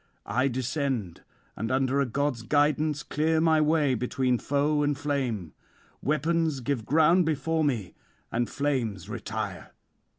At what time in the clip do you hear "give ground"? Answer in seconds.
6.59-7.23